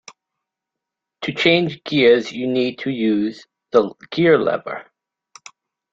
[1.21, 4.89] To change gears you need to use the gear-lever